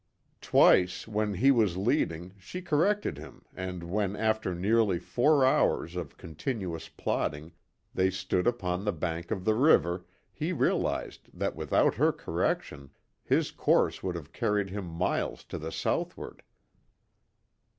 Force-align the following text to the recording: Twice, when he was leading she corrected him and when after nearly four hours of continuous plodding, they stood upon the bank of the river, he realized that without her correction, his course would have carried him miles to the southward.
Twice, 0.41 1.07
when 1.07 1.35
he 1.35 1.51
was 1.51 1.77
leading 1.77 2.33
she 2.39 2.63
corrected 2.63 3.19
him 3.19 3.45
and 3.55 3.83
when 3.83 4.15
after 4.15 4.55
nearly 4.55 4.97
four 4.97 5.45
hours 5.45 5.95
of 5.95 6.17
continuous 6.17 6.89
plodding, 6.89 7.51
they 7.93 8.09
stood 8.09 8.47
upon 8.47 8.83
the 8.83 8.93
bank 8.93 9.29
of 9.29 9.45
the 9.45 9.53
river, 9.53 10.07
he 10.33 10.53
realized 10.53 11.29
that 11.35 11.55
without 11.55 11.93
her 11.93 12.11
correction, 12.11 12.89
his 13.23 13.51
course 13.51 14.01
would 14.01 14.15
have 14.15 14.33
carried 14.33 14.71
him 14.71 14.85
miles 14.87 15.43
to 15.43 15.59
the 15.59 15.71
southward. 15.71 16.41